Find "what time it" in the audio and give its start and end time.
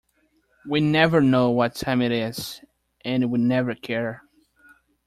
1.51-2.11